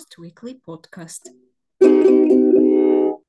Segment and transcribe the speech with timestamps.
[0.00, 1.30] Almost Weekly Podcast.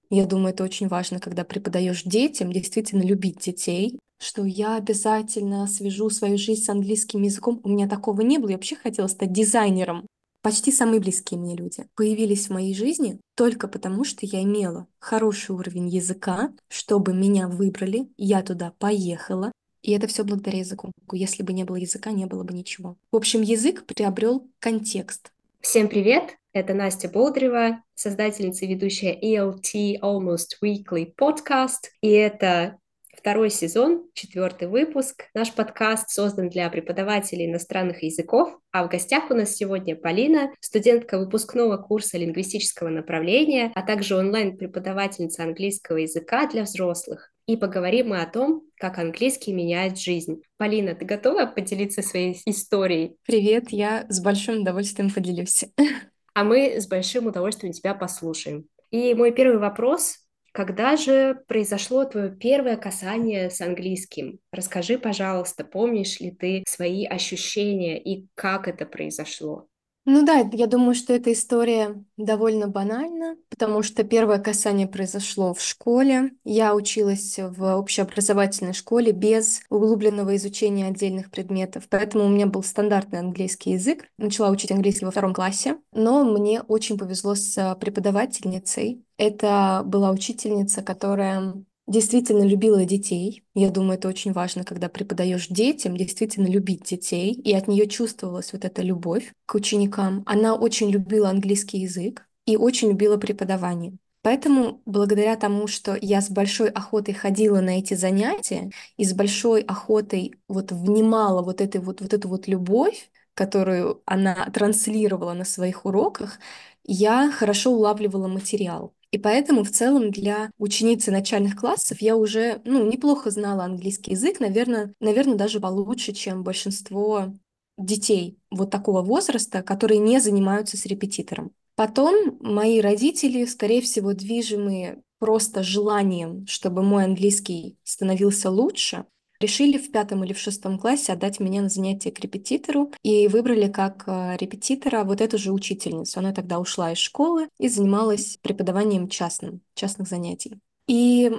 [0.09, 6.09] Я думаю, это очень важно, когда преподаешь детям, действительно любить детей, что я обязательно свяжу
[6.09, 7.59] свою жизнь с английским языком.
[7.63, 8.49] У меня такого не было.
[8.49, 10.05] Я вообще хотела стать дизайнером.
[10.43, 15.51] Почти самые близкие мне люди появились в моей жизни только потому, что я имела хороший
[15.51, 19.51] уровень языка, чтобы меня выбрали, я туда поехала,
[19.83, 20.91] и это все благодаря языку.
[21.11, 22.97] Если бы не было языка, не было бы ничего.
[23.11, 25.31] В общем, язык приобрел контекст.
[25.61, 26.40] Всем привет!
[26.53, 31.87] Это Настя Болдрева, создательница и ведущая ELT Almost Weekly Podcast.
[32.01, 32.77] И это
[33.17, 35.29] второй сезон, четвертый выпуск.
[35.33, 41.17] Наш подкаст создан для преподавателей иностранных языков, а в гостях у нас сегодня Полина, студентка
[41.17, 48.27] выпускного курса лингвистического направления, а также онлайн-преподавательница английского языка для взрослых и поговорим мы о
[48.27, 50.41] том, как английский меняет жизнь.
[50.57, 53.15] Полина, ты готова поделиться своей историей?
[53.25, 55.65] Привет, я с большим удовольствием поделюсь.
[56.33, 58.65] А мы с большим удовольствием тебя послушаем.
[58.89, 60.17] И мой первый вопрос
[60.53, 64.39] когда же произошло твое первое касание с английским?
[64.51, 69.67] Расскажи, пожалуйста, помнишь ли ты свои ощущения и как это произошло?
[70.05, 75.61] Ну да, я думаю, что эта история довольно банальна, потому что первое касание произошло в
[75.61, 76.31] школе.
[76.43, 83.19] Я училась в общеобразовательной школе без углубленного изучения отдельных предметов, поэтому у меня был стандартный
[83.19, 84.07] английский язык.
[84.17, 89.05] Начала учить английский во втором классе, но мне очень повезло с преподавательницей.
[89.17, 93.43] Это была учительница, которая действительно любила детей.
[93.53, 97.33] Я думаю, это очень важно, когда преподаешь детям, действительно любить детей.
[97.33, 100.23] И от нее чувствовалась вот эта любовь к ученикам.
[100.25, 103.93] Она очень любила английский язык и очень любила преподавание.
[104.23, 109.61] Поэтому, благодаря тому, что я с большой охотой ходила на эти занятия и с большой
[109.61, 115.85] охотой вот внимала вот, этой вот, вот эту вот любовь, которую она транслировала на своих
[115.85, 116.39] уроках,
[116.83, 118.93] я хорошо улавливала материал.
[119.11, 124.39] И поэтому в целом для ученицы начальных классов я уже ну, неплохо знала английский язык,
[124.39, 127.33] наверное, наверное, даже получше, чем большинство
[127.77, 131.51] детей вот такого возраста, которые не занимаются с репетитором.
[131.75, 139.05] Потом мои родители, скорее всего, движимые просто желанием, чтобы мой английский становился лучше,
[139.41, 143.67] решили в пятом или в шестом классе отдать меня на занятия к репетитору и выбрали
[143.67, 146.19] как э, репетитора вот эту же учительницу.
[146.19, 150.59] Она тогда ушла из школы и занималась преподаванием частным, частных занятий.
[150.87, 151.31] И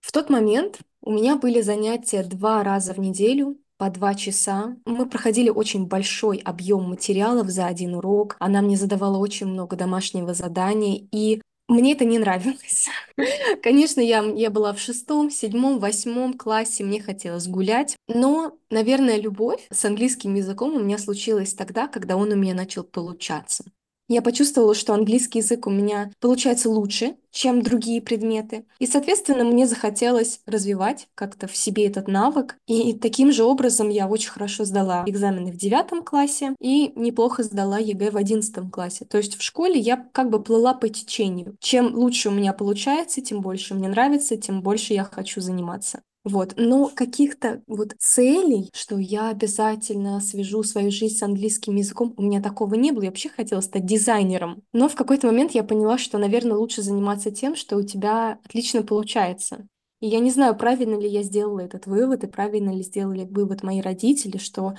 [0.00, 4.76] в тот момент у меня были занятия два раза в неделю, по два часа.
[4.84, 8.36] Мы проходили очень большой объем материалов за один урок.
[8.38, 11.06] Она мне задавала очень много домашнего задания.
[11.10, 12.88] И мне это не нравилось.
[13.62, 19.66] Конечно, я, я была в шестом, седьмом, восьмом классе, мне хотелось гулять, но, наверное, любовь
[19.70, 23.64] с английским языком у меня случилась тогда, когда он у меня начал получаться.
[24.08, 28.66] Я почувствовала, что английский язык у меня получается лучше, чем другие предметы.
[28.78, 32.56] И, соответственно, мне захотелось развивать как-то в себе этот навык.
[32.66, 37.78] И таким же образом я очень хорошо сдала экзамены в девятом классе и неплохо сдала
[37.78, 39.06] ЕГЭ в одиннадцатом классе.
[39.06, 41.56] То есть в школе я как бы плыла по течению.
[41.60, 46.02] Чем лучше у меня получается, тем больше мне нравится, тем больше я хочу заниматься.
[46.24, 46.54] Вот.
[46.56, 52.40] Но каких-то вот целей, что я обязательно свяжу свою жизнь с английским языком, у меня
[52.40, 53.02] такого не было.
[53.04, 54.62] Я вообще хотела стать дизайнером.
[54.72, 58.82] Но в какой-то момент я поняла, что, наверное, лучше заниматься тем, что у тебя отлично
[58.82, 59.66] получается.
[60.00, 63.62] И я не знаю, правильно ли я сделала этот вывод, и правильно ли сделали вывод
[63.62, 64.74] мои родители, что,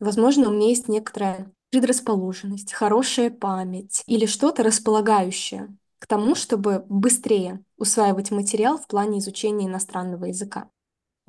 [0.00, 7.62] возможно, у меня есть некоторая предрасположенность, хорошая память или что-то располагающее к тому, чтобы быстрее
[7.78, 10.68] усваивать материал в плане изучения иностранного языка.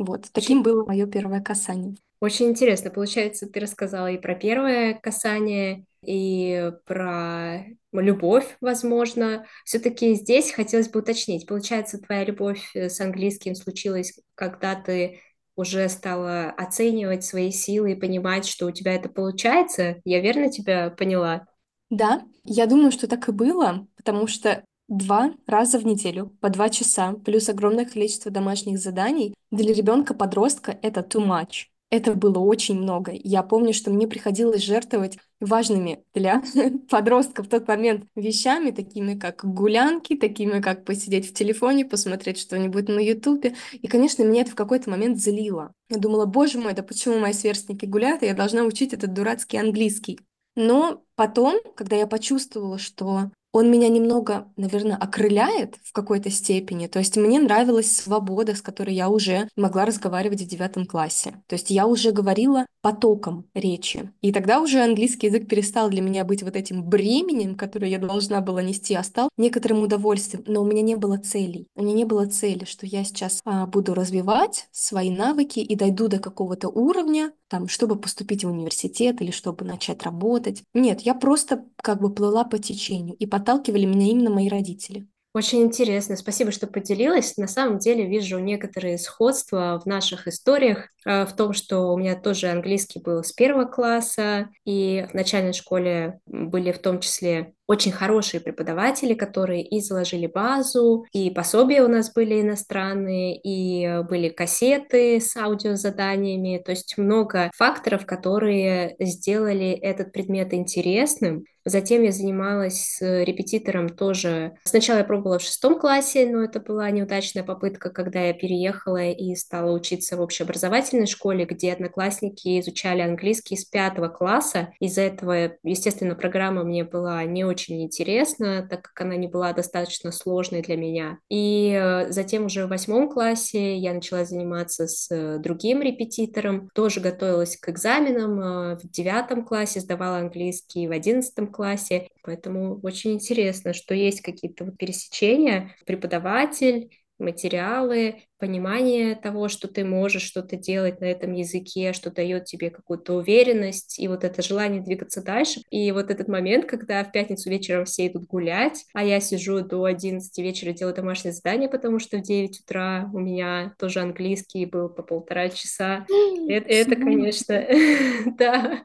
[0.02, 1.96] Вот, таким было мое первое касание.
[2.22, 2.90] Очень интересно.
[2.90, 9.46] Получается, ты рассказала и про первое касание, и про любовь, возможно.
[9.64, 11.46] Все-таки здесь хотелось бы уточнить.
[11.46, 15.20] Получается, твоя любовь э, с английским случилась, когда ты
[15.56, 19.98] уже стала оценивать свои силы и понимать, что у тебя это получается.
[20.04, 21.46] Я верно тебя поняла?
[21.92, 26.68] Да, я думаю, что так и было, потому что Два раза в неделю, по два
[26.70, 29.34] часа, плюс огромное количество домашних заданий.
[29.52, 31.66] Для ребенка-подростка это too much.
[31.90, 33.12] Это было очень много.
[33.14, 36.42] Я помню, что мне приходилось жертвовать важными для
[36.90, 42.88] подростка в тот момент вещами, такими как гулянки, такими как посидеть в телефоне, посмотреть что-нибудь
[42.88, 43.56] на Ютубе.
[43.74, 45.74] И, конечно, меня это в какой-то момент злило.
[45.90, 49.58] Я думала, боже мой, да почему мои сверстники гуляют, и я должна учить этот дурацкий
[49.58, 50.22] английский.
[50.56, 56.88] Но потом, когда я почувствовала, что он меня немного, наверное, окрыляет в какой-то степени.
[56.88, 61.34] То есть мне нравилась свобода, с которой я уже могла разговаривать в девятом классе.
[61.48, 64.12] То есть я уже говорила потоком речи.
[64.22, 68.42] И тогда уже английский язык перестал для меня быть вот этим бременем, которое я должна
[68.42, 70.44] была нести, а стал некоторым удовольствием.
[70.48, 71.68] Но у меня не было целей.
[71.76, 76.08] У меня не было цели, что я сейчас а, буду развивать свои навыки и дойду
[76.08, 80.64] до какого-то уровня, там, чтобы поступить в университет или чтобы начать работать.
[80.74, 85.08] Нет, я просто как бы плыла по течению, и подталкивали меня именно мои родители.
[85.34, 86.18] Очень интересно.
[86.18, 87.38] Спасибо, что поделилась.
[87.38, 92.20] На самом деле вижу некоторые сходства в наших историях, э, в том, что у меня
[92.20, 97.94] тоже английский был с первого класса, и в начальной школе были в том числе очень
[97.94, 105.22] хорошие преподаватели, которые и заложили базу, и пособия у нас были иностранные, и были кассеты
[105.22, 111.46] с аудиозаданиями, то есть много факторов, которые сделали этот предмет интересным.
[111.64, 114.54] Затем я занималась с репетитором тоже.
[114.64, 119.36] Сначала я пробовала в шестом классе, но это была неудачная попытка, когда я переехала и
[119.36, 124.70] стала учиться в общеобразовательной школе, где одноклассники изучали английский с пятого класса.
[124.80, 130.12] Из-за этого, естественно, программа мне была не очень интересна, так как она не была достаточно
[130.12, 131.20] сложной для меня.
[131.30, 137.00] И э, затем уже в восьмом классе я начала заниматься с э, другим репетитором, тоже
[137.00, 138.40] готовилась к экзаменам.
[138.40, 142.08] Э, в девятом классе сдавала английский, в одиннадцатом классе.
[142.24, 145.76] Поэтому очень интересно, что есть какие-то вот пересечения.
[145.86, 152.72] Преподаватель, материалы, понимание того, что ты можешь что-то делать на этом языке, что дает тебе
[152.72, 155.62] какую-то уверенность и вот это желание двигаться дальше.
[155.70, 159.86] И вот этот момент, когда в пятницу вечером все идут гулять, а я сижу до
[159.86, 164.90] 11 вечера делаю домашнее задание, потому что в 9 утра у меня тоже английский был
[164.90, 166.06] по полтора часа.
[166.50, 167.64] Это, это конечно,
[168.38, 168.82] да.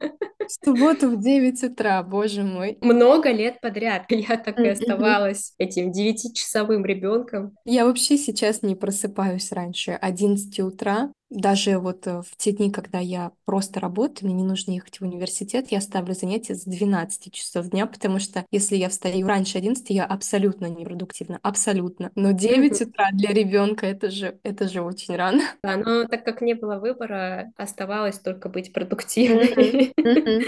[0.47, 2.79] В субботу в 9 утра, боже мой.
[2.81, 7.57] Много лет подряд я так и оставалась этим девятичасовым ребенком.
[7.65, 11.13] Я вообще сейчас не просыпаюсь раньше 11 утра.
[11.29, 15.03] Даже вот э, в те дни, когда я просто работаю, мне не нужно ехать в
[15.03, 19.91] университет, я ставлю занятия с 12 часов дня, потому что если я встаю раньше 11,
[19.91, 22.13] я абсолютно непродуктивна, абсолютно.
[22.15, 25.43] Но 9 утра для ребенка это же, это же очень рано.
[25.63, 29.93] Да, но так как не было выбора, оставалось только быть продуктивной.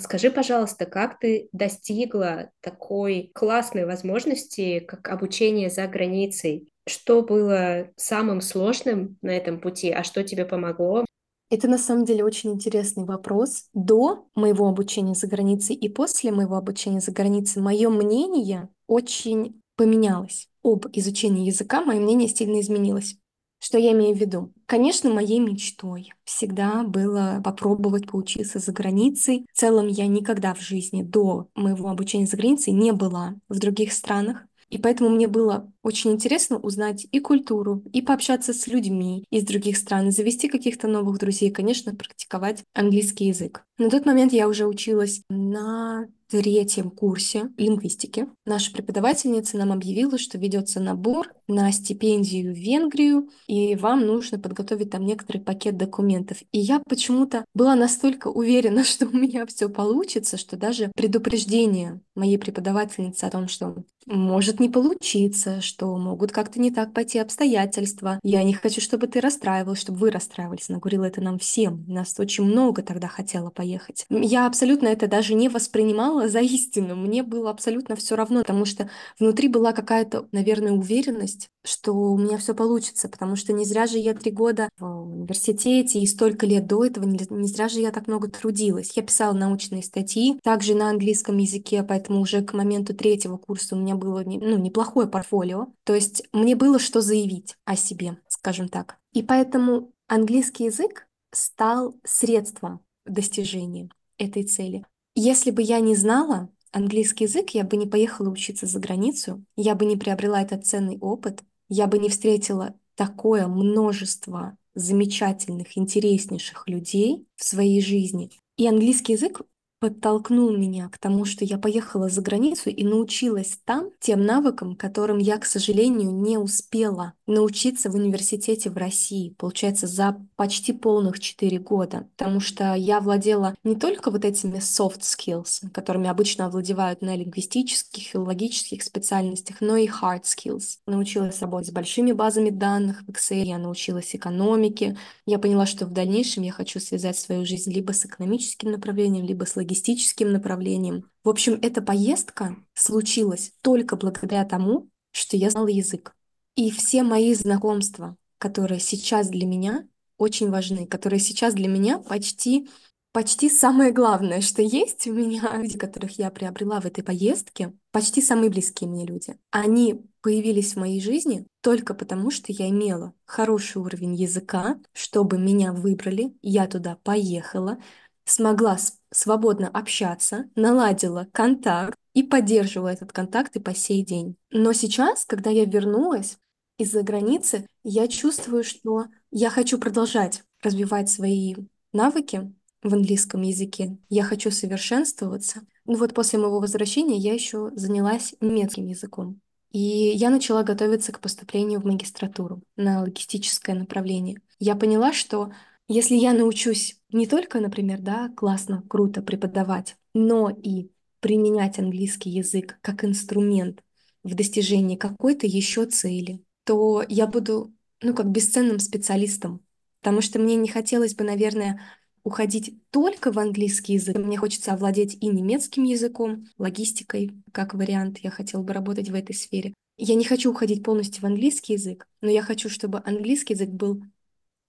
[0.00, 6.69] Скажи, пожалуйста, как ты достигла такой классной возможности, как обучение за границей?
[6.90, 11.04] Что было самым сложным на этом пути, а что тебе помогло?
[11.48, 13.68] Это на самом деле очень интересный вопрос.
[13.74, 20.48] До моего обучения за границей и после моего обучения за границей мое мнение очень поменялось.
[20.64, 23.16] Об изучении языка мое мнение сильно изменилось.
[23.60, 24.52] Что я имею в виду?
[24.66, 29.46] Конечно, моей мечтой всегда было попробовать поучиться за границей.
[29.52, 33.92] В целом я никогда в жизни до моего обучения за границей не была в других
[33.92, 34.46] странах.
[34.70, 39.76] И поэтому мне было очень интересно узнать и культуру, и пообщаться с людьми из других
[39.76, 43.64] стран, завести каких-то новых друзей, и, конечно, практиковать английский язык.
[43.78, 50.38] На тот момент я уже училась на третьем курсе лингвистики наша преподавательница нам объявила, что
[50.38, 56.38] ведется набор на стипендию в Венгрию, и вам нужно подготовить там некоторый пакет документов.
[56.52, 62.38] И я почему-то была настолько уверена, что у меня все получится, что даже предупреждение моей
[62.38, 68.18] преподавательницы о том, что может не получиться, что могут как-то не так пойти обстоятельства.
[68.22, 70.68] Я не хочу, чтобы ты расстраивалась, чтобы вы расстраивались.
[70.68, 71.84] Она говорила это нам всем.
[71.86, 74.06] Нас очень много тогда хотела поехать.
[74.10, 76.96] Я абсолютно это даже не воспринимала за истину.
[76.96, 82.38] Мне было абсолютно все равно, потому что внутри была какая-то, наверное, уверенность, что у меня
[82.38, 86.66] все получится, потому что не зря же я три года в университете и столько лет
[86.66, 88.92] до этого, не, не зря же я так много трудилась.
[88.96, 93.78] Я писала научные статьи, также на английском языке, поэтому уже к моменту третьего курса у
[93.78, 95.68] меня было ну, неплохое портфолио.
[95.84, 98.96] То есть мне было что заявить о себе, скажем так.
[99.12, 104.84] И поэтому английский язык стал средством достижения этой цели.
[105.22, 109.74] Если бы я не знала, английский язык, я бы не поехала учиться за границу, я
[109.74, 117.26] бы не приобрела этот ценный опыт, я бы не встретила такое множество замечательных, интереснейших людей
[117.36, 118.30] в своей жизни.
[118.56, 119.42] И английский язык
[119.80, 125.18] подтолкнул меня к тому, что я поехала за границу и научилась там тем навыкам, которым
[125.18, 131.58] я, к сожалению, не успела научиться в университете в России, получается, за почти полных 4
[131.58, 137.16] года, потому что я владела не только вот этими soft skills, которыми обычно овладевают на
[137.16, 140.78] лингвистических, филологических специальностях, но и hard skills.
[140.86, 145.92] Научилась работать с большими базами данных в Excel, я научилась экономике, я поняла, что в
[145.92, 151.10] дальнейшем я хочу связать свою жизнь либо с экономическим направлением, либо с логистикой, логистическим направлением.
[151.22, 156.14] В общем, эта поездка случилась только благодаря тому, что я знала язык.
[156.56, 159.86] И все мои знакомства, которые сейчас для меня
[160.18, 162.68] очень важны, которые сейчас для меня почти
[163.12, 168.22] Почти самое главное, что есть у меня, люди, которых я приобрела в этой поездке, почти
[168.22, 169.36] самые близкие мне люди.
[169.50, 175.72] Они появились в моей жизни только потому, что я имела хороший уровень языка, чтобы меня
[175.72, 177.78] выбрали, я туда поехала,
[178.24, 178.78] смогла
[179.12, 184.36] свободно общаться, наладила контакт и поддерживала этот контакт и по сей день.
[184.50, 186.38] Но сейчас, когда я вернулась
[186.78, 191.54] из-за границы, я чувствую, что я хочу продолжать развивать свои
[191.92, 193.98] навыки, в английском языке.
[194.08, 195.62] Я хочу совершенствоваться.
[195.84, 199.40] Ну вот после моего возвращения я еще занялась немецким языком.
[199.70, 204.40] И я начала готовиться к поступлению в магистратуру на логистическое направление.
[204.58, 205.52] Я поняла, что
[205.92, 212.78] если я научусь не только, например, да, классно, круто преподавать, но и применять английский язык
[212.80, 213.82] как инструмент
[214.22, 219.64] в достижении какой-то еще цели, то я буду, ну, как бесценным специалистом.
[220.00, 221.80] Потому что мне не хотелось бы, наверное,
[222.22, 224.16] уходить только в английский язык.
[224.16, 228.18] Мне хочется овладеть и немецким языком, логистикой, как вариант.
[228.18, 229.74] Я хотела бы работать в этой сфере.
[229.96, 234.04] Я не хочу уходить полностью в английский язык, но я хочу, чтобы английский язык был,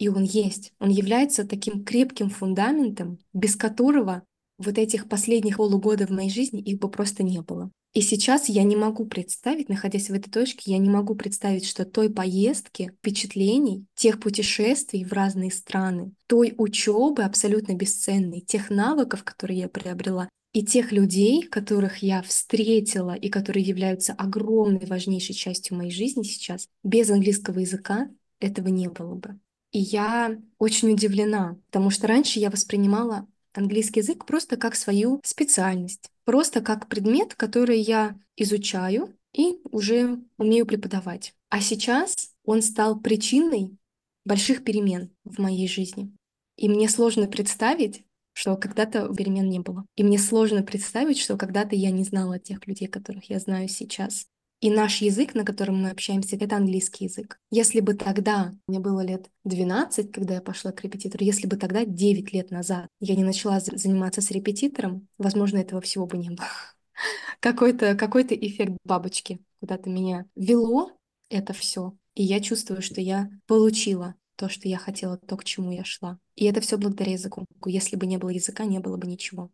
[0.01, 0.73] и он есть.
[0.79, 4.23] Он является таким крепким фундаментом, без которого
[4.57, 7.69] вот этих последних полугода в моей жизни их бы просто не было.
[7.93, 11.85] И сейчас я не могу представить, находясь в этой точке, я не могу представить, что
[11.85, 19.59] той поездки, впечатлений, тех путешествий в разные страны, той учебы абсолютно бесценной, тех навыков, которые
[19.59, 25.91] я приобрела, и тех людей, которых я встретила и которые являются огромной важнейшей частью моей
[25.91, 29.39] жизни сейчас, без английского языка этого не было бы.
[29.71, 36.11] И я очень удивлена, потому что раньше я воспринимала английский язык просто как свою специальность,
[36.25, 41.33] просто как предмет, который я изучаю и уже умею преподавать.
[41.49, 43.77] А сейчас он стал причиной
[44.25, 46.11] больших перемен в моей жизни.
[46.57, 49.85] И мне сложно представить, что когда-то перемен не было.
[49.95, 54.27] И мне сложно представить, что когда-то я не знала тех людей, которых я знаю сейчас.
[54.61, 57.39] И наш язык, на котором мы общаемся, это английский язык.
[57.49, 61.83] Если бы тогда, мне было лет 12, когда я пошла к репетитору, если бы тогда
[61.83, 66.47] 9 лет назад я не начала заниматься с репетитором, возможно, этого всего бы не было.
[67.39, 70.91] Какой-то какой эффект бабочки куда-то меня вело
[71.29, 71.95] это все.
[72.13, 76.19] И я чувствую, что я получила то, что я хотела, то, к чему я шла.
[76.35, 77.45] И это все благодаря языку.
[77.65, 79.49] Если бы не было языка, не было бы ничего.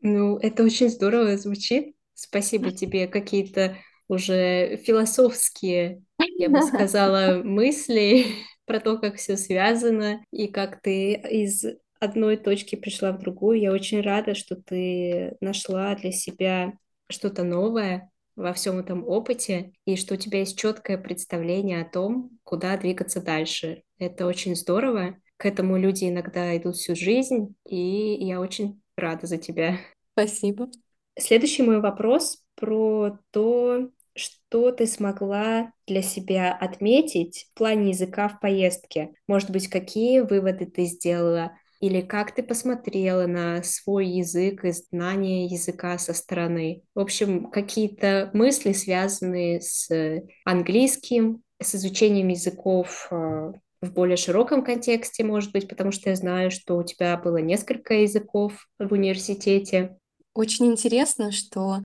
[0.00, 1.94] Ну, это очень здорово звучит.
[2.14, 3.06] Спасибо тебе.
[3.06, 3.76] Какие-то
[4.08, 6.02] уже философские,
[6.38, 8.26] я бы сказала, мысли
[8.66, 11.64] про то, как все связано и как ты из
[12.00, 13.60] одной точки пришла в другую.
[13.60, 16.72] Я очень рада, что ты нашла для себя
[17.08, 22.30] что-то новое во всем этом опыте и что у тебя есть четкое представление о том,
[22.42, 23.82] куда двигаться дальше.
[23.98, 25.16] Это очень здорово.
[25.36, 29.78] К этому люди иногда идут всю жизнь, и я очень рада за тебя.
[30.12, 30.68] Спасибо.
[31.18, 38.40] Следующий мой вопрос про то, что ты смогла для себя отметить в плане языка в
[38.40, 39.12] поездке?
[39.26, 41.52] Может быть, какие выводы ты сделала?
[41.80, 46.82] Или как ты посмотрела на свой язык и знание языка со стороны?
[46.94, 49.90] В общем, какие-то мысли, связанные с
[50.44, 53.52] английским, с изучением языков э,
[53.82, 57.94] в более широком контексте, может быть, потому что я знаю, что у тебя было несколько
[57.94, 59.96] языков в университете.
[60.34, 61.82] Очень интересно, что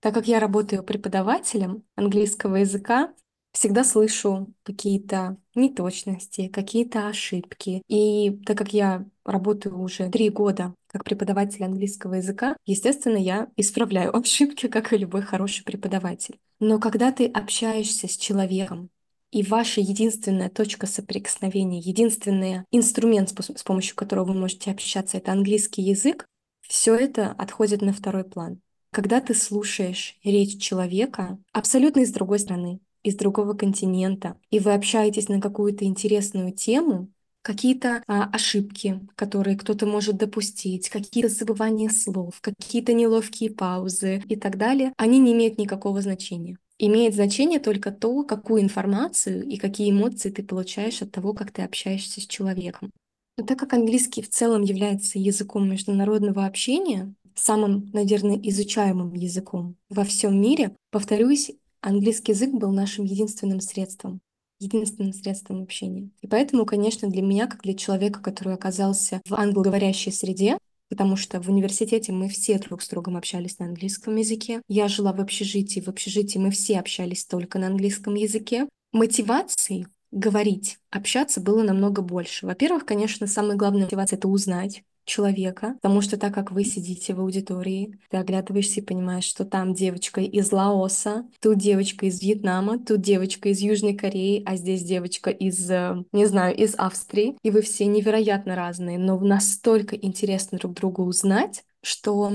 [0.00, 3.12] так как я работаю преподавателем английского языка,
[3.52, 7.82] всегда слышу какие-то неточности, какие-то ошибки.
[7.88, 14.16] И так как я работаю уже три года как преподаватель английского языка, естественно, я исправляю
[14.16, 16.38] ошибки, как и любой хороший преподаватель.
[16.60, 18.90] Но когда ты общаешься с человеком,
[19.30, 25.82] и ваша единственная точка соприкосновения, единственный инструмент, с помощью которого вы можете общаться, это английский
[25.82, 26.26] язык,
[26.68, 28.60] все это отходит на второй план.
[28.92, 35.28] Когда ты слушаешь речь человека абсолютно из другой страны, из другого континента, и вы общаетесь
[35.28, 37.10] на какую-то интересную тему,
[37.42, 44.58] какие-то а, ошибки, которые кто-то может допустить, какие-то забывания слов, какие-то неловкие паузы и так
[44.58, 46.58] далее, они не имеют никакого значения.
[46.78, 51.62] Имеет значение только то, какую информацию и какие эмоции ты получаешь от того, как ты
[51.62, 52.90] общаешься с человеком.
[53.38, 60.02] Но так как английский в целом является языком международного общения, самым, наверное, изучаемым языком во
[60.02, 60.74] всем мире.
[60.90, 64.20] Повторюсь, английский язык был нашим единственным средством,
[64.58, 66.10] единственным средством общения.
[66.20, 71.40] И поэтому, конечно, для меня, как для человека, который оказался в англоговорящей среде, потому что
[71.40, 74.62] в университете мы все друг с другом общались на английском языке.
[74.66, 78.68] Я жила в общежитии, в общежитии мы все общались только на английском языке.
[78.92, 82.46] Мотивации говорить, общаться было намного больше.
[82.46, 87.20] Во-первых, конечно, самая главная мотивация— это узнать человека, потому что так как вы сидите в
[87.20, 93.00] аудитории, ты оглядываешься и понимаешь, что там девочка из Лаоса, тут девочка из Вьетнама, тут
[93.00, 97.62] девочка из Южной Кореи, а здесь девочка из, э, не знаю, из Австрии, и вы
[97.62, 102.32] все невероятно разные, но настолько интересно друг друга узнать, что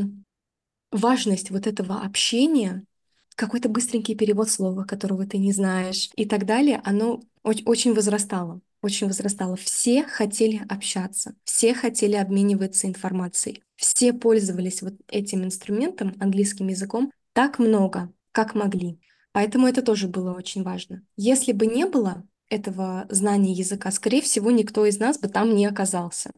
[0.92, 2.84] важность вот этого общения
[3.36, 9.08] какой-то быстренький перевод слова, которого ты не знаешь, и так далее, оно очень возрастало очень
[9.08, 9.56] возрастало.
[9.56, 17.58] Все хотели общаться, все хотели обмениваться информацией, все пользовались вот этим инструментом, английским языком, так
[17.58, 19.00] много, как могли.
[19.32, 21.02] Поэтому это тоже было очень важно.
[21.16, 25.66] Если бы не было этого знания языка, скорее всего, никто из нас бы там не
[25.66, 26.32] оказался.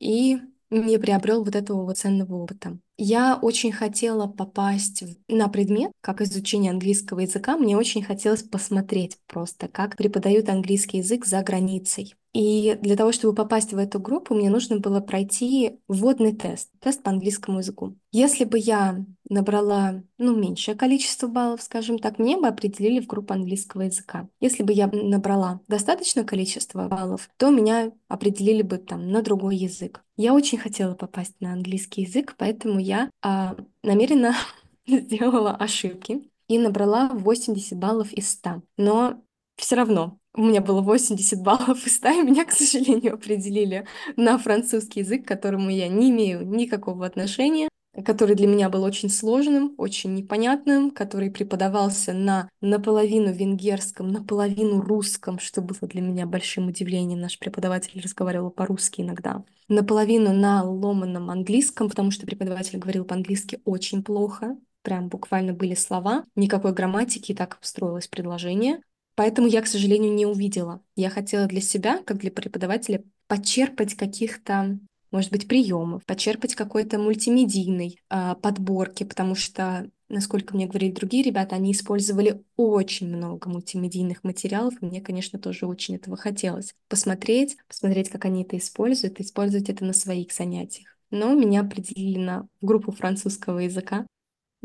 [0.00, 0.40] И
[0.72, 2.78] не приобрел вот этого вот ценного опыта.
[2.96, 7.56] Я очень хотела попасть на предмет, как изучение английского языка.
[7.56, 12.14] Мне очень хотелось посмотреть просто, как преподают английский язык за границей.
[12.32, 17.02] И для того, чтобы попасть в эту группу, мне нужно было пройти вводный тест, тест
[17.02, 17.96] по английскому языку.
[18.10, 23.34] Если бы я набрала, ну, меньшее количество баллов, скажем так, мне бы определили в группу
[23.34, 24.28] английского языка.
[24.40, 30.02] Если бы я набрала достаточное количество баллов, то меня определили бы там на другой язык.
[30.16, 34.34] Я очень хотела попасть на английский язык, поэтому я а, намеренно
[34.86, 38.62] сделала ошибки и набрала 80 баллов из 100.
[38.78, 39.22] Но
[39.56, 43.86] все равно у меня было 80 баллов из 100, и меня, к сожалению, определили
[44.16, 47.68] на французский язык, к которому я не имею никакого отношения,
[48.04, 55.38] который для меня был очень сложным, очень непонятным, который преподавался на наполовину венгерском, наполовину русском,
[55.38, 57.20] что было для меня большим удивлением.
[57.20, 59.44] Наш преподаватель разговаривал по-русски иногда.
[59.68, 64.56] Наполовину на ломаном английском, потому что преподаватель говорил по-английски очень плохо.
[64.82, 68.80] Прям буквально были слова, никакой грамматики, и так строилось предложение.
[69.14, 70.82] Поэтому я, к сожалению, не увидела.
[70.96, 74.78] Я хотела для себя, как для преподавателя, почерпать каких-то,
[75.10, 81.56] может быть, приемов, почерпать какой-то мультимедийной э, подборки, потому что, насколько мне говорили другие ребята,
[81.56, 86.74] они использовали очень много мультимедийных материалов, и мне, конечно, тоже очень этого хотелось.
[86.88, 90.96] Посмотреть, посмотреть, как они это используют, использовать это на своих занятиях.
[91.10, 94.06] Но меня определили на группу французского языка,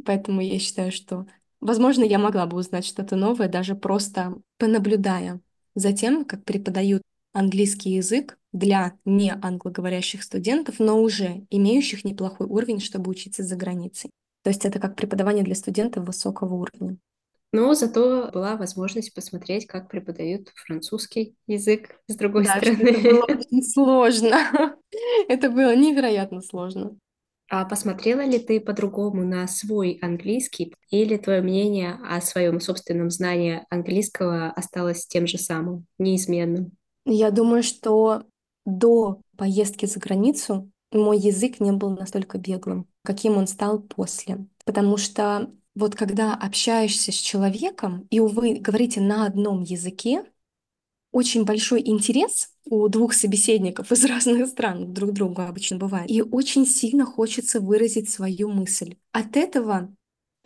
[0.06, 1.26] поэтому я считаю, что
[1.60, 5.42] Возможно, я могла бы узнать что-то новое, даже просто понаблюдая
[5.76, 7.02] за тем, как преподают
[7.34, 14.10] английский язык для не англоговорящих студентов, но уже имеющих неплохой уровень, чтобы учиться за границей.
[14.44, 16.98] То есть это как преподавание для студентов высокого уровня.
[17.54, 22.90] Но зато была возможность посмотреть, как преподают французский язык с другой да, стороны.
[22.90, 24.76] Это было очень сложно.
[25.28, 26.98] Это было невероятно сложно.
[27.50, 33.66] А посмотрела ли ты по-другому на свой английский, или твое мнение о своем собственном знании
[33.70, 36.72] английского осталось тем же самым, неизменным?
[37.06, 38.24] Я думаю, что
[38.66, 44.46] до поездки за границу мой язык не был настолько беглым, каким он стал после.
[44.66, 50.26] Потому что вот когда общаешься с человеком, и, увы, говорите на одном языке,
[51.18, 56.10] очень большой интерес у двух собеседников из разных стран друг другу обычно бывает.
[56.12, 58.96] И очень сильно хочется выразить свою мысль.
[59.12, 59.94] От этого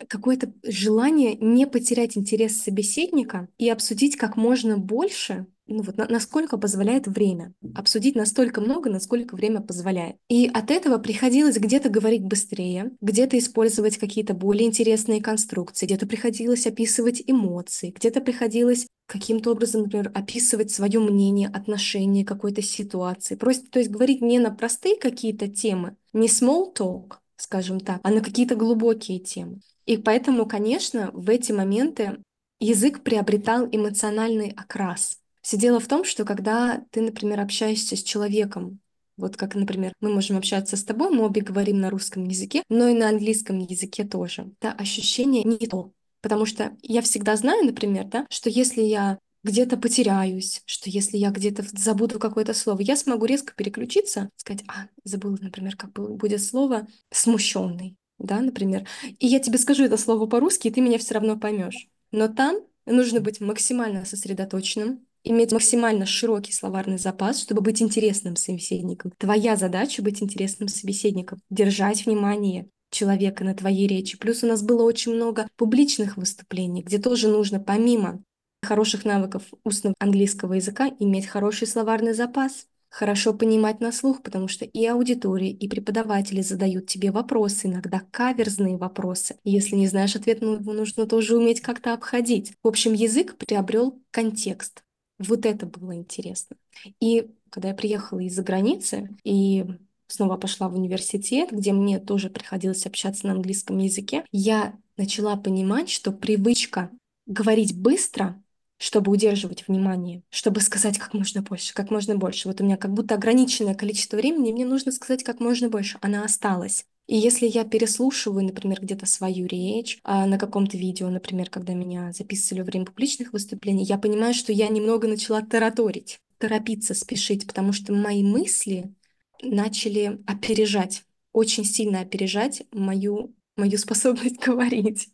[0.08, 6.58] какое-то желание не потерять интерес собеседника и обсудить как можно больше ну вот на, насколько
[6.58, 7.54] позволяет время.
[7.74, 10.16] Обсудить настолько много, насколько время позволяет.
[10.28, 16.66] И от этого приходилось где-то говорить быстрее, где-то использовать какие-то более интересные конструкции, где-то приходилось
[16.66, 23.34] описывать эмоции, где-то приходилось каким-то образом, например, описывать свое мнение, отношение к какой-то ситуации.
[23.34, 28.10] Просто, то есть говорить не на простые какие-то темы, не small talk, скажем так, а
[28.10, 29.60] на какие-то глубокие темы.
[29.84, 32.18] И поэтому, конечно, в эти моменты
[32.60, 35.18] язык приобретал эмоциональный окрас.
[35.42, 38.80] Все дело в том, что когда ты, например, общаешься с человеком,
[39.16, 42.88] вот как, например, мы можем общаться с тобой, мы обе говорим на русском языке, но
[42.88, 44.52] и на английском языке тоже.
[44.60, 45.92] Это ощущение не то.
[46.22, 51.30] Потому что я всегда знаю, например, да, что если я где-то потеряюсь, что если я
[51.30, 56.86] где-то забуду какое-то слово, я смогу резко переключиться, сказать, а, забыла, например, как будет слово
[57.10, 58.86] смущенный, да, например.
[59.18, 61.88] И я тебе скажу это слово по-русски, и ты меня все равно поймешь.
[62.12, 69.12] Но там нужно быть максимально сосредоточенным, иметь максимально широкий словарный запас, чтобы быть интересным собеседником.
[69.18, 74.18] Твоя задача— быть интересным собеседником, держать внимание человека на твоей речи.
[74.18, 78.22] Плюс у нас было очень много публичных выступлений, где тоже нужно помимо
[78.62, 82.66] хороших навыков устного английского языка иметь хороший словарный запас.
[82.90, 88.76] хорошо понимать на слух, потому что и аудитория, и преподаватели задают тебе вопросы, иногда каверзные
[88.76, 89.36] вопросы.
[89.44, 92.52] Если не знаешь ответ, ну, его нужно тоже уметь как-то обходить.
[92.62, 94.84] В общем, язык приобрел контекст.
[95.28, 96.56] Вот это было интересно.
[97.00, 99.64] И когда я приехала из-за границы и
[100.06, 105.90] снова пошла в университет, где мне тоже приходилось общаться на английском языке, я начала понимать,
[105.90, 106.90] что привычка
[107.26, 108.42] говорить быстро
[108.82, 112.48] чтобы удерживать внимание, чтобы сказать как можно больше, как можно больше.
[112.48, 115.98] Вот у меня как будто ограниченное количество времени, мне нужно сказать как можно больше.
[116.00, 116.84] Она осталась.
[117.12, 122.10] И если я переслушиваю, например, где-то свою речь а на каком-то видео, например, когда меня
[122.10, 127.74] записывали во время публичных выступлений, я понимаю, что я немного начала тараторить, торопиться, спешить, потому
[127.74, 128.94] что мои мысли
[129.42, 135.10] начали опережать, очень сильно опережать мою, мою способность говорить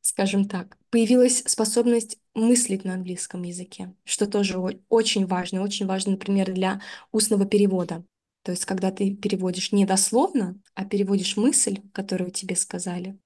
[0.00, 0.78] скажем так.
[0.88, 4.56] Появилась способность мыслить на английском языке, что тоже
[4.88, 5.62] очень важно.
[5.62, 6.80] Очень важно, например, для
[7.12, 8.04] устного перевода.
[8.46, 13.18] То есть, когда ты переводишь не дословно, а переводишь мысль, которую тебе сказали.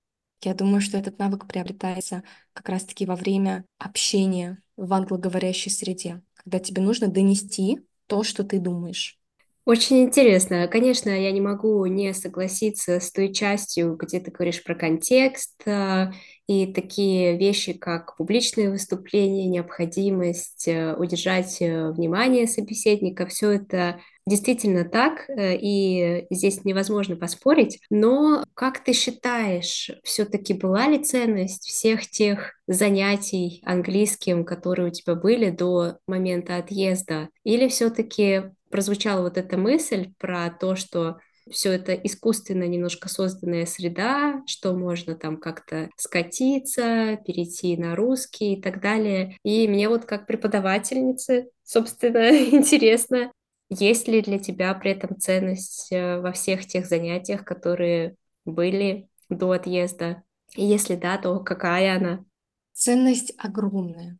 [0.42, 2.22] Я думаю, что этот навык приобретается
[2.54, 8.60] как раз-таки во время общения в англоговорящей среде, когда тебе нужно донести то, что ты
[8.60, 9.20] думаешь.
[9.66, 10.66] Очень интересно.
[10.68, 16.12] Конечно, я не могу не согласиться с той частью, где ты говоришь про контекст а,
[16.46, 23.26] и такие вещи, как публичные выступления, необходимость э, удержать э, внимание собеседника.
[23.26, 27.80] Все это действительно так, э, и здесь невозможно поспорить.
[27.90, 35.14] Но как ты считаешь, все-таки была ли ценность всех тех занятий английским, которые у тебя
[35.14, 37.28] были до момента отъезда?
[37.44, 41.18] Или все-таки прозвучала вот эта мысль про то, что
[41.50, 48.60] все это искусственно немножко созданная среда, что можно там как-то скатиться, перейти на русский и
[48.60, 49.36] так далее.
[49.42, 53.32] И мне вот как преподавательнице, собственно, интересно,
[53.70, 59.52] есть ли для тебя при этом ценность э, во всех тех занятиях, которые были до
[59.52, 60.22] отъезда?
[60.54, 62.24] И если да, то какая она?
[62.72, 64.18] Ценность огромная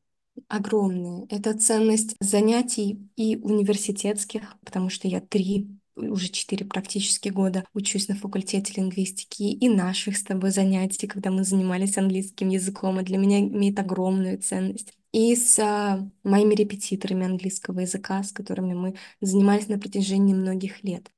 [0.49, 1.27] огромные.
[1.29, 8.15] Это ценность занятий и университетских, потому что я три уже четыре практически года учусь на
[8.15, 13.41] факультете лингвистики и наших с тобой занятий, когда мы занимались английским языком, и для меня
[13.41, 14.95] имеет огромную ценность.
[15.13, 21.11] И с а, моими репетиторами английского языка, с которыми мы занимались на протяжении многих лет.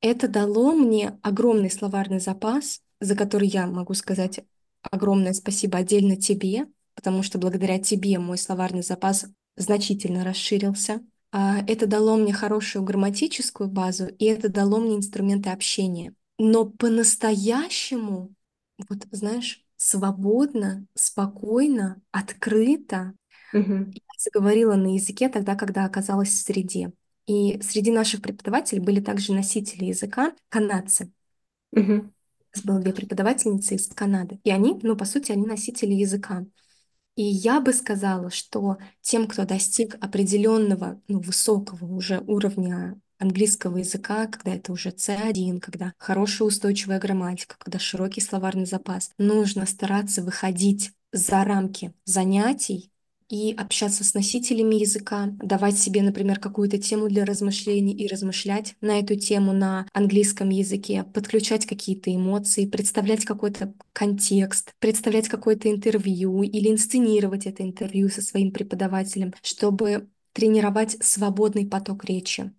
[0.00, 4.40] Это дало мне огромный словарный запас, за который я могу сказать
[4.82, 11.02] огромное спасибо отдельно тебе, потому что благодаря тебе мой словарный запас значительно расширился.
[11.32, 16.14] А, это дало мне хорошую грамматическую базу, и это дало мне инструменты общения.
[16.38, 18.32] Но по-настоящему,
[18.88, 23.14] вот знаешь, свободно, спокойно, открыто
[23.52, 23.86] я
[24.18, 26.92] заговорила на языке тогда, когда оказалась в среде.
[27.26, 31.12] И среди наших преподавателей были также носители языка канадцы.
[31.72, 31.92] Угу.
[31.92, 34.40] У нас было две преподавательницы из Канады.
[34.42, 36.44] И они, ну, по сути, они носители языка.
[37.14, 44.26] И я бы сказала, что тем, кто достиг определенного, ну, высокого уже уровня английского языка,
[44.26, 50.92] когда это уже C1, когда хорошая устойчивая грамматика, когда широкий словарный запас, нужно стараться выходить
[51.12, 52.89] за рамки занятий
[53.30, 58.98] и общаться с носителями языка, давать себе, например, какую-то тему для размышлений и размышлять на
[58.98, 66.70] эту тему на английском языке, подключать какие-то эмоции, представлять какой-то контекст, представлять какое-то интервью или
[66.70, 72.52] инсценировать это интервью со своим преподавателем, чтобы тренировать свободный поток речи.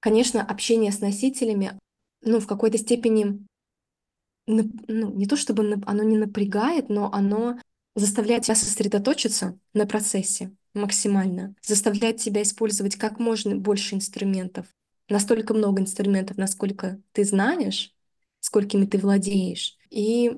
[0.00, 1.78] Конечно, общение с носителями,
[2.22, 3.46] ну, в какой-то степени
[4.46, 7.58] ну, не то чтобы оно не напрягает, но оно
[7.94, 14.66] заставляет тебя сосредоточиться на процессе максимально, заставляет тебя использовать как можно больше инструментов,
[15.08, 17.92] настолько много инструментов, насколько ты знаешь,
[18.40, 20.32] сколькими ты владеешь, и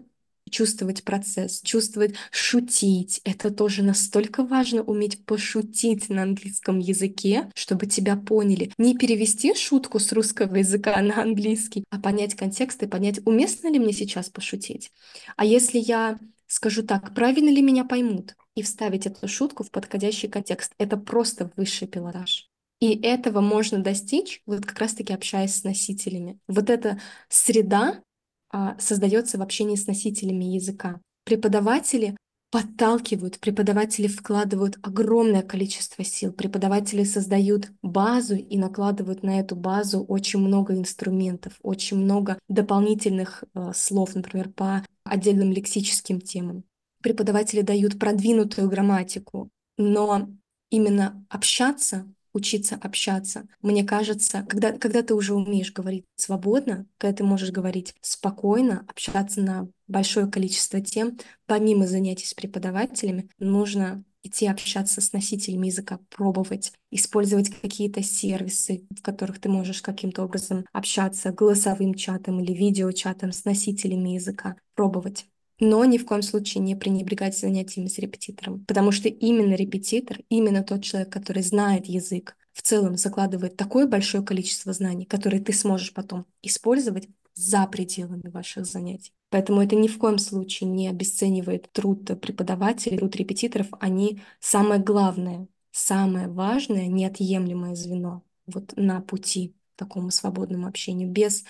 [0.50, 3.20] чувствовать процесс, чувствовать, шутить.
[3.24, 8.70] Это тоже настолько важно уметь пошутить на английском языке, чтобы тебя поняли.
[8.76, 13.78] Не перевести шутку с русского языка на английский, а понять контекст и понять, уместно ли
[13.78, 14.90] мне сейчас пошутить.
[15.36, 16.18] А если я
[16.52, 20.74] скажу так, правильно ли меня поймут, и вставить эту шутку в подходящий контекст.
[20.76, 22.50] Это просто высший пилотаж.
[22.78, 26.38] И этого можно достичь, вот как раз-таки общаясь с носителями.
[26.48, 28.02] Вот эта среда
[28.50, 31.00] а, создается в общении с носителями языка.
[31.24, 32.16] Преподаватели
[32.50, 40.40] подталкивают, преподаватели вкладывают огромное количество сил, преподаватели создают базу и накладывают на эту базу очень
[40.40, 46.64] много инструментов, очень много дополнительных э, слов, например, по отдельным лексическим темам.
[47.02, 50.30] Преподаватели дают продвинутую грамматику, но
[50.70, 53.46] именно общаться учиться общаться.
[53.60, 59.42] Мне кажется, когда, когда ты уже умеешь говорить свободно, когда ты можешь говорить спокойно, общаться
[59.42, 66.72] на большое количество тем, помимо занятий с преподавателями, нужно идти общаться с носителями языка, пробовать,
[66.90, 73.44] использовать какие-то сервисы, в которых ты можешь каким-то образом общаться голосовым чатом или видеочатом с
[73.44, 75.26] носителями языка, пробовать.
[75.60, 80.64] Но ни в коем случае не пренебрегать занятиями с репетитором, потому что именно репетитор, именно
[80.64, 85.94] тот человек, который знает язык, в целом закладывает такое большое количество знаний, которые ты сможешь
[85.94, 89.12] потом использовать за пределами ваших занятий.
[89.30, 93.68] Поэтому это ни в коем случае не обесценивает труд преподавателей, труд репетиторов.
[93.80, 101.08] Они самое главное, самое важное, неотъемлемое звено вот на пути к такому свободному общению.
[101.08, 101.44] Без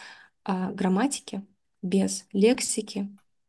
[0.44, 1.44] а, грамматики,
[1.82, 3.08] без лексики,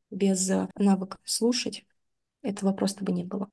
[0.10, 1.86] без а, навыка слушать
[2.42, 3.50] этого просто бы не было.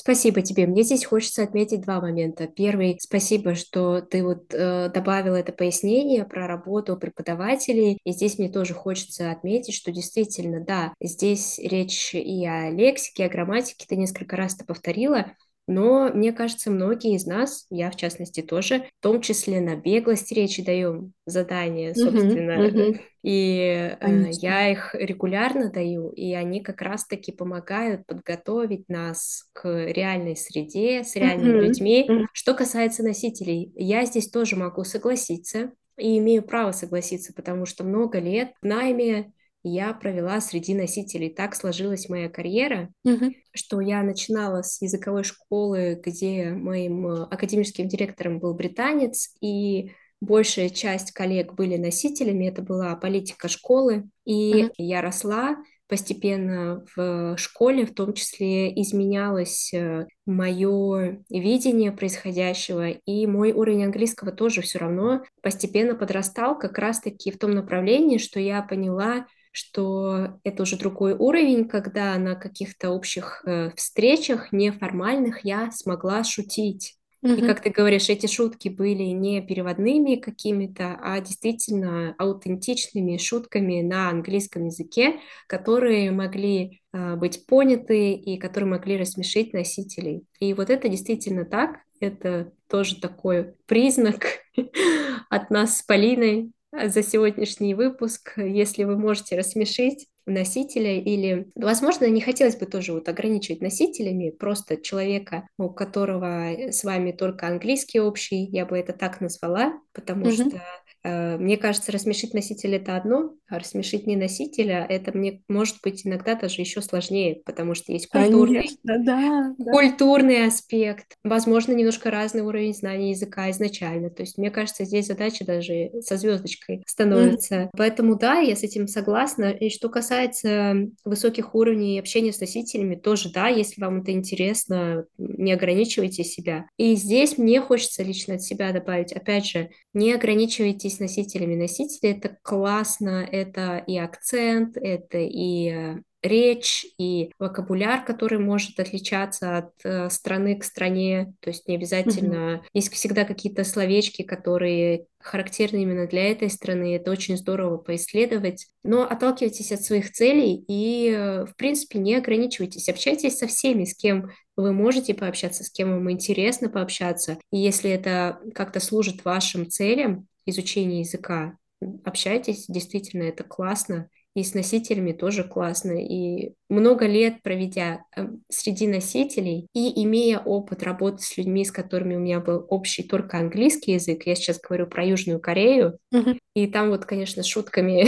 [0.00, 0.68] Спасибо тебе.
[0.68, 2.46] Мне здесь хочется отметить два момента.
[2.46, 7.98] Первый, спасибо, что ты вот э, добавила это пояснение про работу преподавателей.
[8.04, 13.28] И здесь мне тоже хочется отметить, что действительно, да, здесь речь и о лексике, о
[13.28, 15.32] грамматике, ты несколько раз это повторила,
[15.68, 20.32] но мне кажется, многие из нас, я в частности тоже, в том числе на беглость
[20.32, 23.00] речи даем задания, собственно, uh-huh, uh-huh.
[23.22, 30.36] и э, я их регулярно даю, и они как раз-таки помогают подготовить нас к реальной
[30.36, 32.06] среде, с реальными uh-huh, людьми.
[32.08, 32.24] Uh-huh.
[32.32, 38.20] Что касается носителей, я здесь тоже могу согласиться, и имею право согласиться, потому что много
[38.20, 39.32] лет в найме
[39.68, 41.30] я провела среди носителей.
[41.30, 43.34] Так сложилась моя карьера, mm-hmm.
[43.54, 50.68] что я начинала с языковой школы, где моим э, академическим директором был британец, и большая
[50.68, 54.70] часть коллег были носителями, это была политика школы, и mm-hmm.
[54.78, 55.56] я росла
[55.88, 64.30] постепенно в школе, в том числе изменялось э, мое видение происходящего, и мой уровень английского
[64.30, 70.62] тоже все равно постепенно подрастал как раз-таки в том направлении, что я поняла, что это
[70.62, 76.98] уже другой уровень, когда на каких-то общих э, встречах неформальных я смогла шутить.
[77.24, 77.38] Mm-hmm.
[77.38, 84.08] И как ты говоришь, эти шутки были не переводными какими-то, а действительно аутентичными шутками на
[84.08, 90.26] английском языке, которые могли э, быть поняты и которые могли рассмешить носителей.
[90.38, 91.80] И вот это действительно так.
[92.00, 94.24] Это тоже такой признак
[95.28, 98.34] от нас с Полиной, за сегодняшний выпуск.
[98.36, 104.76] Если вы можете рассмешить носителя или, возможно, не хотелось бы тоже вот ограничивать носителями, просто
[104.76, 110.48] человека, у которого с вами только английский общий, я бы это так назвала, потому mm-hmm.
[110.50, 110.62] что
[111.04, 116.06] Э, мне кажется, рассмешить носителя это одно, а рассмешить не носителя это мне может быть
[116.06, 122.42] иногда даже еще сложнее, потому что есть культурный, Конечно, да, культурный аспект, возможно, немножко разный
[122.42, 124.10] уровень знания языка изначально.
[124.10, 127.54] То есть мне кажется, здесь задача даже со звездочкой становится.
[127.54, 127.70] Mm-hmm.
[127.76, 129.50] Поэтому да, я с этим согласна.
[129.50, 135.52] И что касается высоких уровней общения с носителями, тоже да, если вам это интересно, не
[135.52, 136.66] ограничивайте себя.
[136.76, 141.54] И здесь мне хочется лично от себя добавить, опять же, не ограничивайте с носителями.
[141.54, 149.58] Носители— это классно, это и акцент, это и э, речь и вокабуляр, который может отличаться
[149.58, 152.62] от э, страны к стране, то есть не обязательно, mm-hmm.
[152.74, 159.02] есть всегда какие-то словечки, которые характерны именно для этой страны, это очень здорово поисследовать, но
[159.02, 164.30] отталкивайтесь от своих целей и, э, в принципе, не ограничивайтесь, общайтесь со всеми, с кем
[164.58, 170.26] вы можете пообщаться, с кем вам интересно пообщаться, и если это как-то служит вашим целям,
[170.46, 171.56] изучения языка.
[172.04, 174.08] Общайтесь, действительно, это классно.
[174.34, 175.92] И с носителями тоже классно.
[175.92, 182.14] И много лет проведя э, среди носителей и имея опыт работы с людьми, с которыми
[182.14, 186.38] у меня был общий только английский язык, я сейчас говорю про Южную Корею, mm-hmm.
[186.54, 188.06] и там вот, конечно, шутками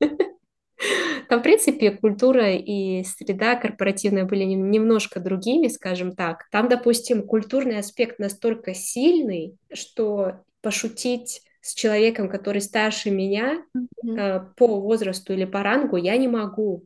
[1.28, 6.48] Там, в принципе, культура и среда корпоративная были немножко другими, скажем так.
[6.50, 14.54] Там, допустим, культурный аспект настолько сильный, что пошутить с человеком, который старше меня mm-hmm.
[14.56, 16.84] по возрасту или по рангу, я не могу.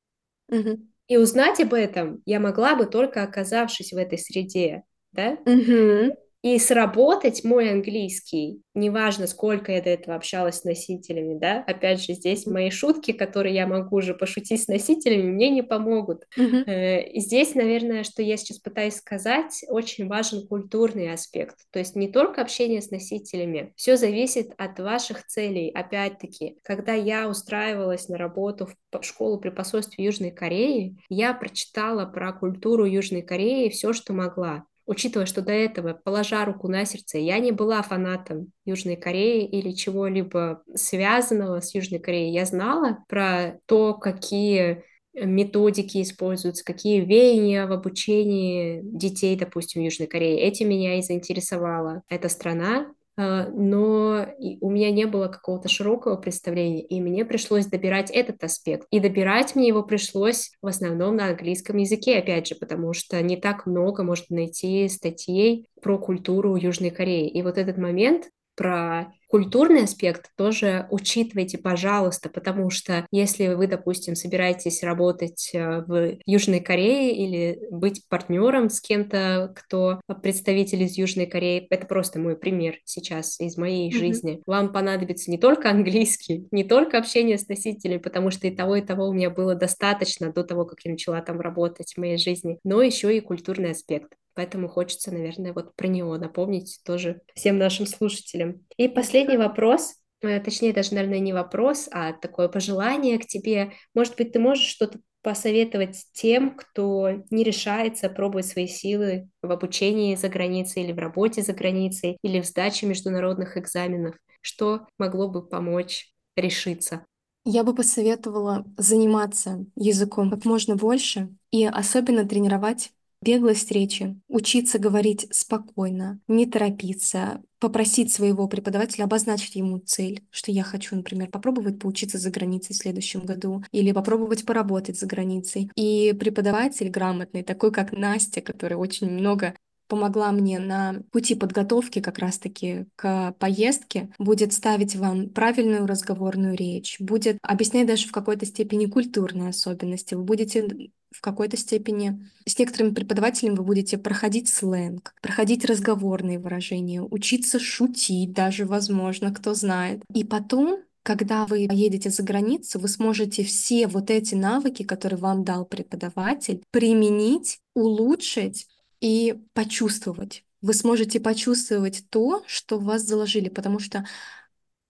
[0.51, 0.81] Mm-hmm.
[1.09, 5.37] И узнать об этом я могла бы только оказавшись в этой среде, да?
[5.45, 6.15] Mm-hmm.
[6.43, 12.15] И сработать мой английский, неважно, сколько я до этого общалась с носителями, да, опять же,
[12.15, 16.25] здесь мои шутки, которые я могу уже пошутить с носителями, мне не помогут.
[16.37, 17.13] Mm-hmm.
[17.15, 22.43] Здесь, наверное, что я сейчас пытаюсь сказать, очень важен культурный аспект, то есть не только
[22.43, 25.71] общение с носителями, все зависит от ваших целей.
[25.71, 32.33] Опять-таки, когда я устраивалась на работу в школу при посольстве Южной Кореи, я прочитала про
[32.33, 37.39] культуру Южной Кореи все, что могла учитывая, что до этого, положа руку на сердце, я
[37.39, 43.95] не была фанатом Южной Кореи или чего-либо связанного с Южной Кореей, я знала про то,
[43.95, 50.41] какие методики используются, какие веяния в обучении детей, допустим, в Южной Корее.
[50.41, 54.27] Этим меня и заинтересовала эта страна, но
[54.61, 58.87] у меня не было какого-то широкого представления, и мне пришлось добирать этот аспект.
[58.91, 63.37] И добирать мне его пришлось в основном на английском языке, опять же, потому что не
[63.37, 67.29] так много можно найти статей про культуру Южной Кореи.
[67.29, 74.15] И вот этот момент про культурный аспект тоже учитывайте, пожалуйста, потому что если вы, допустим,
[74.15, 81.25] собираетесь работать э, в Южной Корее или быть партнером с кем-то, кто представитель из Южной
[81.25, 83.99] Кореи, это просто мой пример сейчас из моей mm-hmm.
[83.99, 88.77] жизни, вам понадобится не только английский, не только общение с носителями, потому что и того,
[88.77, 92.19] и того у меня было достаточно до того, как я начала там работать в моей
[92.19, 94.13] жизни, но еще и культурный аспект.
[94.35, 98.65] Поэтому хочется, наверное, вот про него напомнить тоже всем нашим слушателям.
[98.77, 103.73] И последний вопрос, э, точнее даже, наверное, не вопрос, а такое пожелание к тебе.
[103.95, 110.17] Может быть, ты можешь что-то посоветовать тем, кто не решается пробовать свои силы в обучении
[110.17, 114.17] за границей или в работе за границей или в сдаче международных экзаменов?
[114.41, 117.07] Что могло бы помочь решиться?
[117.45, 125.27] Я бы посоветовала заниматься языком как можно больше и особенно тренировать беглость речи, учиться говорить
[125.31, 132.19] спокойно, не торопиться, попросить своего преподавателя обозначить ему цель, что я хочу, например, попробовать поучиться
[132.19, 135.71] за границей в следующем году или попробовать поработать за границей.
[135.77, 139.55] И преподаватель грамотный, такой как Настя, который очень много
[139.93, 146.97] помогла мне на пути подготовки как раз-таки к поездке, будет ставить вам правильную разговорную речь,
[146.99, 150.15] будет объяснять даже в какой-то степени культурные особенности.
[150.15, 150.67] Вы будете
[151.13, 158.33] в какой-то степени с некоторыми преподавателями вы будете проходить сленг, проходить разговорные выражения, учиться шутить
[158.33, 160.03] даже, возможно, кто знает.
[160.13, 165.43] И потом когда вы поедете за границу, вы сможете все вот эти навыки, которые вам
[165.43, 168.69] дал преподаватель, применить, улучшить
[169.01, 170.45] и почувствовать.
[170.61, 174.07] Вы сможете почувствовать то, что вас заложили, потому что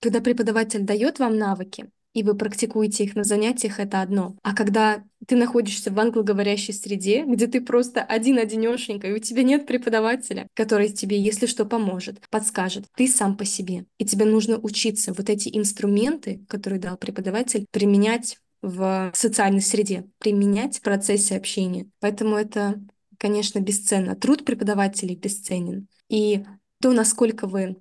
[0.01, 4.37] когда преподаватель дает вам навыки, и вы практикуете их на занятиях, это одно.
[4.43, 9.67] А когда ты находишься в англоговорящей среде, где ты просто один-одинешенька, и у тебя нет
[9.67, 13.87] преподавателя, который тебе, если что, поможет, подскажет, ты сам по себе.
[13.99, 20.79] И тебе нужно учиться вот эти инструменты, которые дал преподаватель, применять в социальной среде, применять
[20.79, 21.89] в процессе общения.
[22.01, 22.81] Поэтому это
[23.23, 24.17] конечно, бесценно.
[24.17, 25.87] Труд преподавателей бесценен.
[26.09, 26.45] И
[26.81, 27.77] то, насколько вы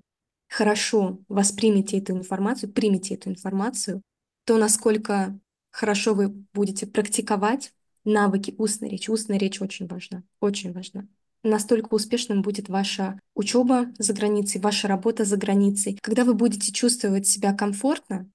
[0.48, 4.04] хорошо воспримете эту информацию, примете эту информацию,
[4.46, 5.40] то, насколько
[5.72, 7.74] хорошо вы будете практиковать
[8.04, 9.10] навыки устной речи.
[9.10, 11.08] Устная речь очень важна, очень важна.
[11.44, 15.98] Настолько успешным будет ваша учеба за границей, ваша работа за границей.
[16.02, 18.30] Когда вы будете чувствовать себя комфортно,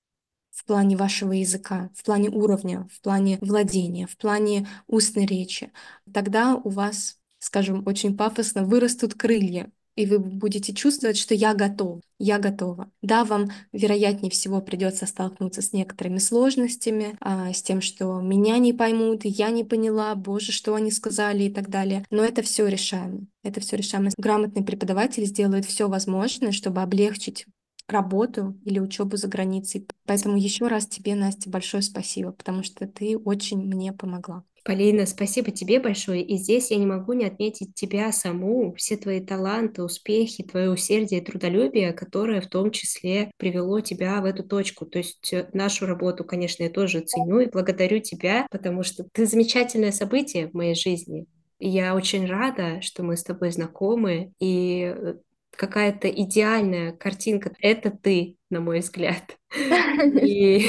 [0.51, 5.71] в плане вашего языка, в плане уровня, в плане владения, в плане устной речи,
[6.13, 12.01] тогда у вас, скажем, очень пафосно вырастут крылья, и вы будете чувствовать, что я готов,
[12.19, 12.91] я готова.
[13.03, 18.73] Да, вам, вероятнее всего, придется столкнуться с некоторыми сложностями, а, с тем, что меня не
[18.73, 22.05] поймут, я не поняла, боже, что они сказали и так далее.
[22.11, 23.27] Но это все решаемо.
[23.43, 24.11] Это все решаемо.
[24.19, 27.47] Грамотный преподаватель сделает все возможное, чтобы облегчить
[27.89, 29.87] работу или учебу за границей.
[30.05, 34.45] Поэтому еще раз тебе, Настя, большое спасибо, потому что ты очень мне помогла.
[34.67, 36.25] Полина, спасибо тебе большое.
[36.25, 41.21] И здесь я не могу не отметить тебя саму, все твои таланты, успехи, твое усердие
[41.21, 44.85] и трудолюбие, которое в том числе привело тебя в эту точку.
[44.85, 49.25] То есть э, нашу работу, конечно, я тоже ценю и благодарю тебя, потому что ты
[49.27, 51.27] замечательное событие в моей жизни.
[51.61, 55.15] Я очень рада, что мы с тобой знакомы, и э,
[55.57, 57.53] какая-то идеальная картинка.
[57.61, 59.37] Это ты, на мой взгляд.
[60.23, 60.67] И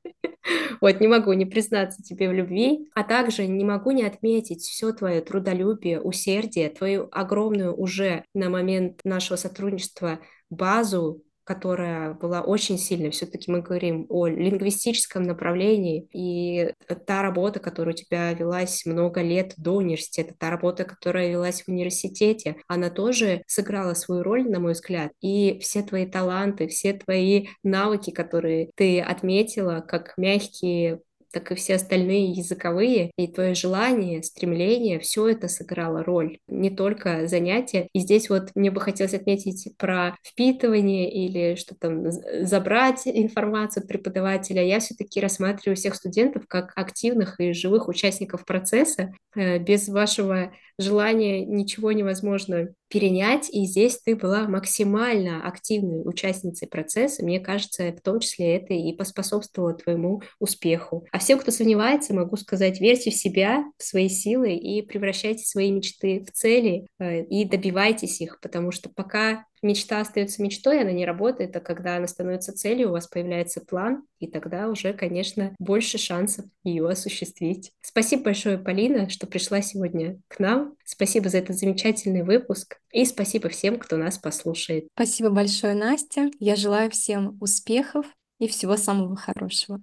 [0.80, 4.92] вот не могу не признаться тебе в любви, а также не могу не отметить все
[4.92, 10.20] твое трудолюбие, усердие, твою огромную уже на момент нашего сотрудничества
[10.50, 13.10] базу которая была очень сильной.
[13.10, 16.72] Все-таки мы говорим о лингвистическом направлении, и
[17.08, 21.68] та работа, которая у тебя велась много лет до университета, та работа, которая велась в
[21.68, 25.10] университете, она тоже сыграла свою роль, на мой взгляд.
[25.20, 31.00] И все твои таланты, все твои навыки, которые ты отметила, как мягкие
[31.32, 37.26] так и все остальные языковые, и твое желание, стремление, все это сыграло роль, не только
[37.26, 37.88] занятия.
[37.92, 43.88] И здесь вот мне бы хотелось отметить про впитывание или что там забрать информацию от
[43.88, 44.62] преподавателя.
[44.62, 49.12] Я все-таки рассматриваю всех студентов как активных и живых участников процесса.
[49.34, 57.24] Э, без вашего желания ничего невозможно перенять, и здесь ты была максимально активной участницей процесса.
[57.24, 61.06] Мне кажется, в том числе это и поспособствовало твоему успеху.
[61.12, 65.70] А всем, кто сомневается, могу сказать, верьте в себя, в свои силы и превращайте свои
[65.70, 71.04] мечты в цели э, и добивайтесь их, потому что пока мечта остается мечтой, она не
[71.04, 75.98] работает, а когда она становится целью, у вас появляется план, и тогда уже, конечно, больше
[75.98, 77.72] шансов ее осуществить.
[77.80, 80.74] Спасибо большое, Полина, что пришла сегодня к нам.
[80.84, 82.78] Спасибо за этот замечательный выпуск.
[82.92, 84.88] И спасибо всем, кто нас послушает.
[84.94, 86.30] Спасибо большое, Настя.
[86.38, 88.06] Я желаю всем успехов
[88.38, 89.80] и всего самого хорошего.